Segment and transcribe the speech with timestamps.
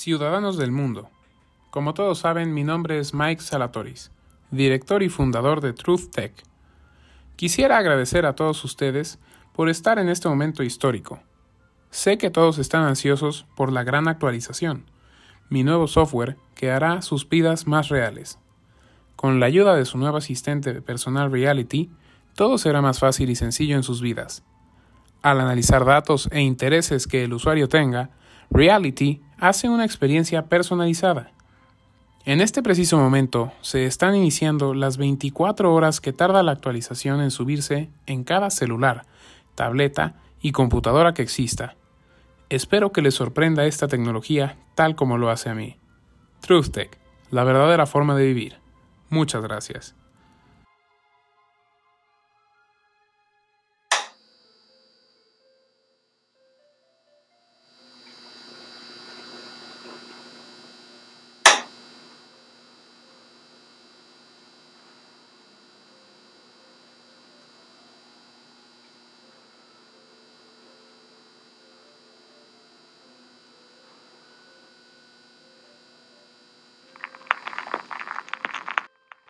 [0.00, 1.10] Ciudadanos del mundo.
[1.68, 4.10] Como todos saben, mi nombre es Mike Salatoris,
[4.50, 6.32] director y fundador de Truth Tech.
[7.36, 9.18] Quisiera agradecer a todos ustedes
[9.52, 11.20] por estar en este momento histórico.
[11.90, 14.86] Sé que todos están ansiosos por la gran actualización,
[15.50, 18.38] mi nuevo software que hará sus vidas más reales.
[19.16, 21.90] Con la ayuda de su nuevo asistente personal Reality,
[22.34, 24.44] todo será más fácil y sencillo en sus vidas.
[25.20, 28.08] Al analizar datos e intereses que el usuario tenga,
[28.50, 31.32] Reality hace una experiencia personalizada.
[32.26, 37.30] En este preciso momento se están iniciando las 24 horas que tarda la actualización en
[37.30, 39.06] subirse en cada celular,
[39.54, 41.74] tableta y computadora que exista.
[42.50, 45.76] Espero que les sorprenda esta tecnología tal como lo hace a mí.
[46.42, 46.98] TruthTech,
[47.30, 48.58] la verdadera forma de vivir.
[49.08, 49.94] Muchas gracias.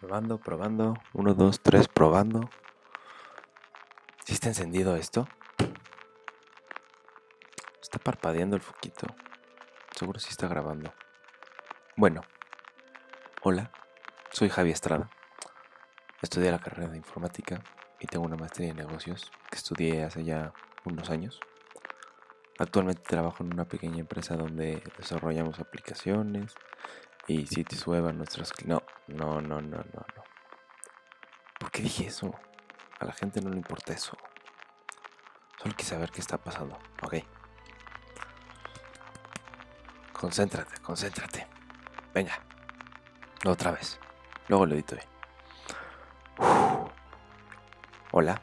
[0.00, 0.94] Probando, probando.
[1.12, 2.48] Uno, dos, tres, probando.
[4.24, 5.28] ¿Sí está encendido esto?
[7.82, 9.06] Está parpadeando el foquito.
[9.94, 10.90] Seguro sí está grabando.
[11.96, 12.22] Bueno.
[13.42, 13.72] Hola.
[14.32, 15.10] Soy Javi Estrada.
[16.22, 17.62] Estudié la carrera de informática
[17.98, 20.54] y tengo una maestría en negocios que estudié hace ya
[20.86, 21.40] unos años.
[22.58, 26.54] Actualmente trabajo en una pequeña empresa donde desarrollamos aplicaciones
[27.26, 28.89] y sitios web a nuestros clientes.
[29.14, 30.24] No, no, no, no, no.
[31.58, 32.32] ¿Por qué dije eso?
[32.98, 34.16] A la gente no le importa eso.
[35.60, 36.78] Solo quise saber qué está pasando.
[37.02, 37.16] Ok.
[40.12, 41.46] Concéntrate, concéntrate.
[42.14, 42.38] Venga.
[43.44, 43.98] Otra vez.
[44.48, 44.96] Luego lo edito.
[48.12, 48.40] Hola,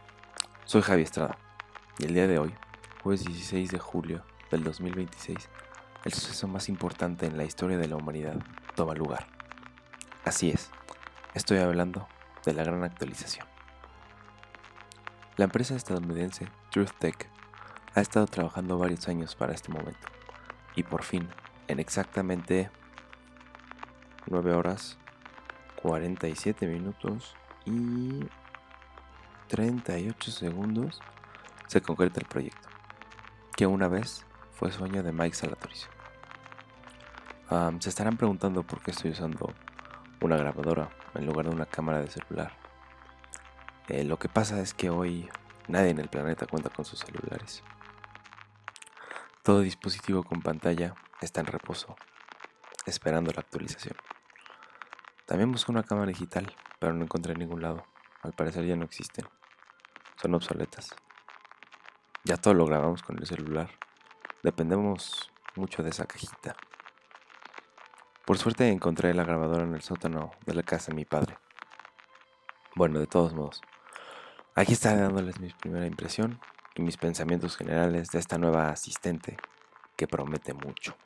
[0.66, 1.38] soy Javi Estrada.
[2.00, 2.54] Y el día de hoy,
[3.04, 5.50] jueves 16 de julio del 2026,
[6.04, 8.36] el suceso más importante en la historia de la humanidad
[8.76, 9.37] toma lugar.
[10.28, 10.70] Así es,
[11.36, 12.06] estoy hablando
[12.44, 13.48] de la gran actualización.
[15.38, 17.30] La empresa estadounidense TruthTech
[17.96, 20.06] ha estado trabajando varios años para este momento
[20.76, 21.30] y por fin,
[21.70, 22.70] en exactamente
[24.26, 24.98] 9 horas,
[25.82, 28.20] 47 minutos y
[29.48, 31.00] 38 segundos,
[31.68, 32.68] se concreta el proyecto,
[33.56, 35.88] que una vez fue sueño de Mike Salatoris.
[37.80, 39.54] se estarán preguntando por qué estoy usando
[40.22, 42.52] una grabadora en lugar de una cámara de celular.
[43.88, 45.30] Eh, lo que pasa es que hoy
[45.68, 47.64] nadie en el planeta cuenta con sus celulares.
[49.44, 51.96] Todo dispositivo con pantalla está en reposo,
[52.86, 53.96] esperando la actualización.
[55.26, 57.86] También busqué una cámara digital, pero no encontré en ningún lado.
[58.22, 59.26] Al parecer ya no existen.
[60.22, 60.96] Son obsoletas.
[62.24, 63.70] Ya todo lo grabamos con el celular.
[64.44, 66.56] Dependemos mucho de esa cajita.
[68.28, 71.38] Por suerte encontré la grabadora en el sótano de la casa de mi padre.
[72.76, 73.62] Bueno, de todos modos,
[74.54, 76.38] aquí está dándoles mi primera impresión
[76.76, 79.38] y mis pensamientos generales de esta nueva asistente
[79.96, 80.98] que promete mucho.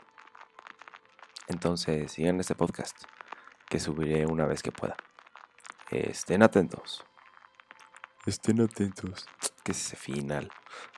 [1.48, 2.98] Entonces, sigan este podcast,
[3.70, 4.98] que subiré una vez que pueda.
[5.92, 7.06] Estén atentos.
[8.26, 9.28] Estén atentos.
[9.64, 10.52] Que es ese final.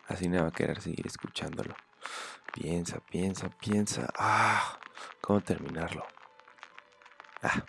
[0.07, 1.75] Así no va a querer seguir escuchándolo.
[2.53, 4.07] Piensa, piensa, piensa.
[4.17, 4.79] Ah,
[5.21, 6.05] ¿cómo terminarlo?
[7.41, 7.63] Ah,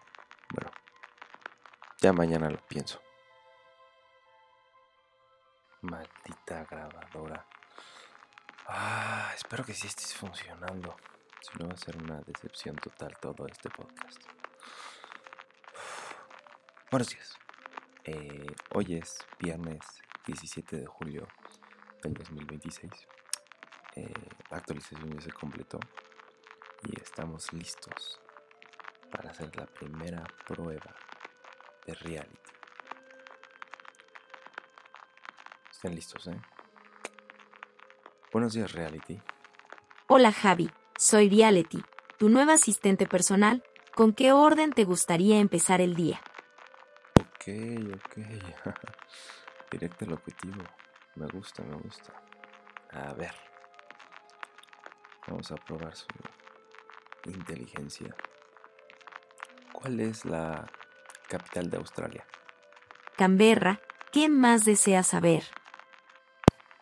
[0.50, 0.70] bueno.
[2.00, 3.00] Ya mañana lo pienso.
[5.82, 7.46] Maldita grabadora.
[8.66, 10.96] Ah, espero que sí estés funcionando.
[11.40, 14.22] Si no va a ser una decepción total todo este podcast.
[16.91, 17.36] Buenos días.
[18.04, 19.80] Eh, hoy es viernes
[20.26, 21.26] 17 de julio
[22.03, 22.91] del 2026.
[23.97, 24.12] Eh,
[24.50, 25.78] actualización ya se completó
[26.82, 28.21] y estamos listos
[29.10, 30.94] para hacer la primera prueba
[31.86, 32.53] de reality.
[35.71, 36.41] Estén listos, ¿eh?
[38.32, 39.21] Buenos días, reality.
[40.09, 40.71] Hola, Javi.
[40.97, 41.82] Soy Reality,
[42.18, 43.65] tu nueva asistente personal.
[43.94, 46.20] ¿Con qué orden te gustaría empezar el día?
[47.20, 47.48] Ok,
[47.94, 48.16] ok.
[49.70, 50.62] Directo al objetivo.
[51.16, 52.12] Me gusta, me gusta.
[52.92, 53.34] A ver.
[55.27, 56.06] Vamos a probar su
[57.30, 58.15] inteligencia.
[59.72, 60.71] ¿Cuál es la
[61.28, 62.26] capital de Australia?
[63.16, 63.80] Canberra.
[64.12, 65.42] ¿Qué más deseas saber?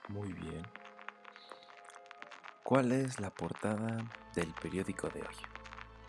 [0.09, 0.63] Muy bien.
[2.63, 4.05] ¿Cuál es la portada
[4.35, 5.35] del periódico de hoy?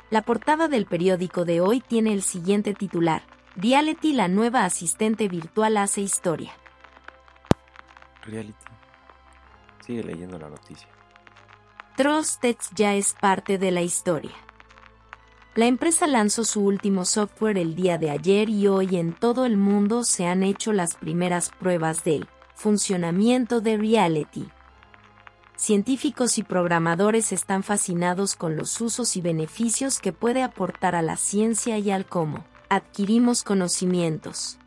[0.10, 3.24] La portada del periódico de hoy tiene el siguiente titular.
[3.56, 6.54] Reality, la nueva asistente virtual hace historia.
[8.24, 8.66] Reality.
[9.80, 10.88] Sigue leyendo la noticia.
[11.96, 14.34] Trusted ya es parte de la historia.
[15.54, 19.58] La empresa lanzó su último software el día de ayer y hoy en todo el
[19.58, 24.50] mundo se han hecho las primeras pruebas del funcionamiento de Reality.
[25.56, 31.16] Científicos y programadores están fascinados con los usos y beneficios que puede aportar a la
[31.16, 34.58] ciencia y al cómo adquirimos conocimientos.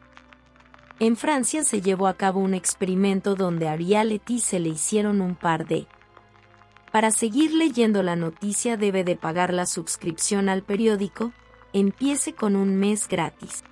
[1.00, 5.34] En Francia se llevó a cabo un experimento donde a Reality se le hicieron un
[5.34, 5.88] par de
[6.96, 11.34] para seguir leyendo la noticia debe de pagar la suscripción al periódico,
[11.74, 13.62] empiece con un mes gratis.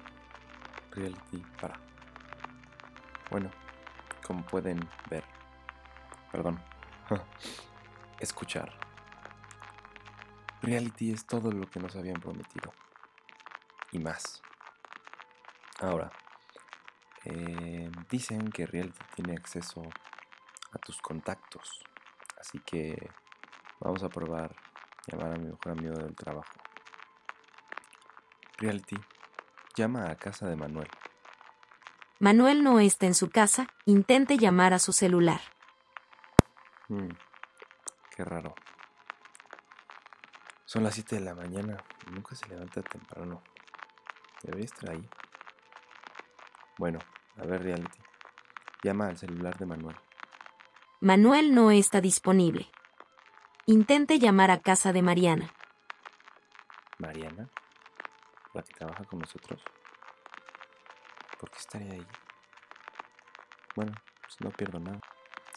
[0.90, 1.80] Reality para.
[3.30, 3.50] Bueno,
[4.26, 4.78] como pueden
[5.08, 5.24] ver,
[6.30, 6.62] perdón,
[8.20, 8.70] escuchar.
[10.60, 12.74] Reality es todo lo que nos habían prometido.
[13.90, 14.42] Y más.
[15.80, 16.12] Ahora,
[17.24, 19.80] eh, dicen que Reality tiene acceso
[20.72, 21.84] a tus contactos
[22.44, 23.10] Así que
[23.80, 24.54] vamos a probar
[25.06, 26.52] llamar a mi mejor amigo del trabajo.
[28.58, 28.96] Reality,
[29.74, 30.88] llama a casa de Manuel.
[32.20, 35.40] Manuel no está en su casa, intente llamar a su celular.
[36.88, 37.08] Hmm,
[38.14, 38.54] qué raro.
[40.66, 43.42] Son las 7 de la mañana, nunca se levanta temprano.
[44.42, 45.08] Debería estar ahí.
[46.76, 46.98] Bueno,
[47.38, 48.02] a ver, Reality.
[48.82, 49.96] Llama al celular de Manuel.
[51.04, 52.70] Manuel no está disponible.
[53.66, 55.52] Intente llamar a casa de Mariana.
[56.96, 57.50] ¿Mariana?
[58.54, 59.62] ¿La que trabaja con nosotros?
[61.38, 62.06] ¿Por qué estaría ahí?
[63.76, 63.92] Bueno,
[64.22, 64.98] pues no pierdo nada.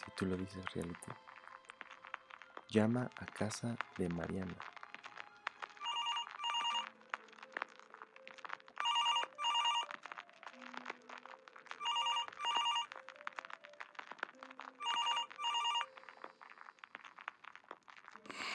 [0.04, 1.12] Si tú lo dices, reality.
[2.68, 4.58] Llama a casa de Mariana.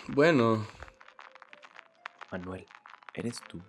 [0.09, 0.67] Bueno.
[2.31, 2.67] Manuel,
[3.15, 3.63] ¿eres tú?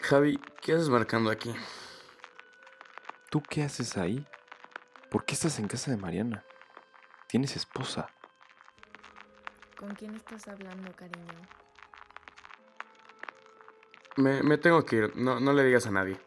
[0.00, 1.54] Javi, ¿qué haces marcando aquí?
[3.30, 4.26] ¿Tú qué haces ahí?
[5.10, 6.44] ¿Por qué estás en casa de Mariana?
[7.26, 8.10] ¿Tienes esposa?
[9.76, 11.40] ¿Con quién estás hablando, cariño?
[14.16, 16.18] Me, me tengo que ir, no, no le digas a nadie.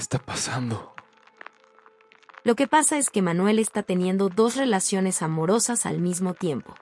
[0.00, 0.94] Está pasando?
[2.42, 6.74] Lo que pasa es que Manuel está teniendo dos relaciones amorosas al mismo tiempo.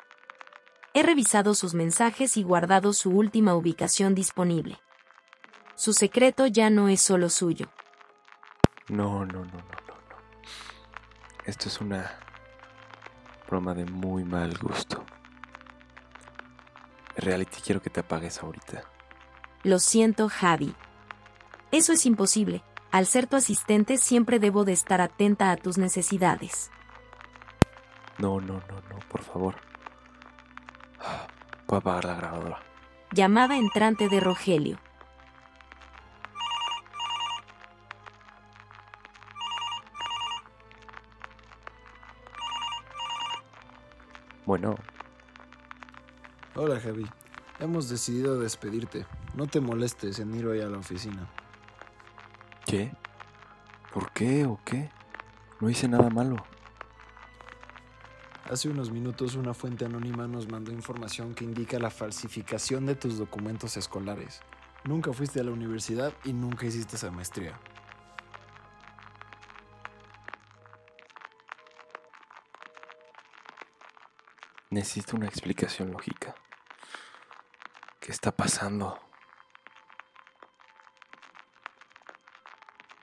[0.95, 4.79] He revisado sus mensajes y guardado su última ubicación disponible.
[5.75, 7.69] Su secreto ya no es solo suyo.
[8.89, 10.17] No, no, no, no, no, no.
[11.45, 12.19] Esto es una
[13.49, 15.05] broma de muy mal gusto.
[17.17, 18.85] reality quiero que te apagues ahorita.
[19.65, 20.75] Lo siento, Javi.
[21.71, 22.63] Eso es imposible.
[22.91, 26.71] Al ser tu asistente siempre debo de estar atenta a tus necesidades.
[28.19, 29.55] No, no, no, no, por favor.
[31.67, 32.59] Voy a apagar la grabadora.
[33.13, 34.79] Llamada entrante de Rogelio.
[44.47, 44.77] Bueno.
[46.55, 47.07] Hola Javi,
[47.61, 49.07] hemos decidido despedirte.
[49.37, 51.29] No te molestes en ir hoy a la oficina.
[52.69, 52.93] ¿Qué?
[53.95, 54.91] ¿Por qué o qué?
[55.59, 56.37] No hice nada malo.
[58.45, 63.17] Hace unos minutos una fuente anónima nos mandó información que indica la falsificación de tus
[63.17, 64.43] documentos escolares.
[64.85, 67.59] Nunca fuiste a la universidad y nunca hiciste esa maestría.
[74.69, 76.35] Necesito una explicación lógica.
[77.99, 79.08] ¿Qué está pasando?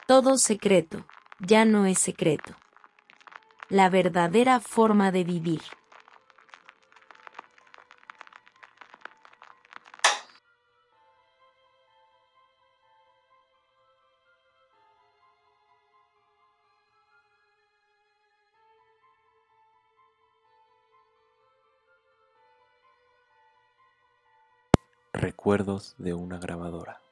[0.07, 1.03] Todo secreto
[1.39, 2.53] ya no es secreto.
[3.69, 5.63] La verdadera forma de vivir.
[25.13, 27.04] Recuerdos de una grabadora.